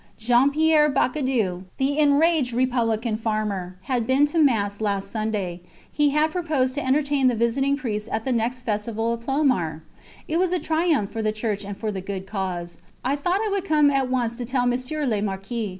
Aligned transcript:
Jean 0.17 0.49
Pierre 0.49 0.89
Bacadou, 0.89 1.65
the 1.77 1.99
enraged 1.99 2.53
republican 2.53 3.15
farmer, 3.17 3.77
had 3.83 4.07
been 4.07 4.25
to 4.25 4.39
mass 4.39 4.81
last 4.81 5.11
Sunday 5.11 5.61
had 6.11 6.31
proposed 6.31 6.73
to 6.73 6.83
entertain 6.83 7.27
the 7.27 7.35
visiting 7.35 7.77
priests 7.77 8.09
at 8.11 8.25
the 8.25 8.31
next 8.31 8.63
festival 8.63 9.13
of 9.13 9.19
Ploumar! 9.19 9.81
It 10.27 10.39
was 10.39 10.51
a 10.51 10.59
triumph 10.59 11.11
for 11.11 11.21
the 11.21 11.31
Church 11.31 11.63
and 11.63 11.77
for 11.77 11.91
the 11.91 12.01
good 12.01 12.25
cause. 12.25 12.79
I 13.05 13.15
thought 13.15 13.41
I 13.45 13.49
would 13.51 13.63
come 13.65 13.91
at 13.91 14.09
once 14.09 14.35
to 14.37 14.43
tell 14.45 14.65
Monsieur 14.65 15.05
le 15.05 15.21
Marquis. 15.21 15.69